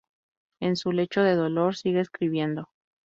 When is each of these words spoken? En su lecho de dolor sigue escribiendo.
En 0.59 0.77
su 0.77 0.93
lecho 0.93 1.21
de 1.21 1.35
dolor 1.35 1.75
sigue 1.75 1.99
escribiendo. 1.99 2.69